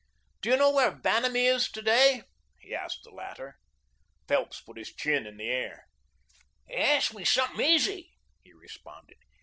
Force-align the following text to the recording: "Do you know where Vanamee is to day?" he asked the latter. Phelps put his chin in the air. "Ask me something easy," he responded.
"Do 0.41 0.49
you 0.49 0.57
know 0.57 0.71
where 0.71 0.89
Vanamee 0.89 1.45
is 1.45 1.69
to 1.73 1.79
day?" 1.83 2.23
he 2.59 2.73
asked 2.73 3.03
the 3.03 3.11
latter. 3.11 3.59
Phelps 4.27 4.59
put 4.59 4.77
his 4.79 4.91
chin 4.91 5.27
in 5.27 5.37
the 5.37 5.47
air. 5.51 5.85
"Ask 6.75 7.13
me 7.13 7.23
something 7.23 7.63
easy," 7.63 8.09
he 8.41 8.51
responded. 8.51 9.17